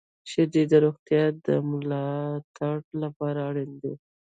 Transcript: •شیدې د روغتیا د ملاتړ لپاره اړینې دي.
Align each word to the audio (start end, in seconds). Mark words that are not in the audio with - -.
•شیدې 0.29 0.63
د 0.71 0.73
روغتیا 0.83 1.23
د 1.45 1.47
ملاتړ 1.69 2.77
لپاره 3.03 3.39
اړینې 3.49 3.77
دي. 3.83 3.93